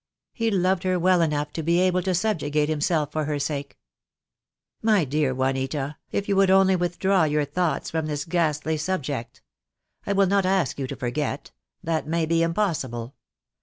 [0.33, 3.77] He loved her well enough to be able to subjugate himself for her sake.
[4.81, 9.43] "My dear Juanita, if you would only withdraw your thoughts from this ghastly subject!
[10.07, 11.51] I will not ask you to forget.
[11.83, 13.13] That may be impossible.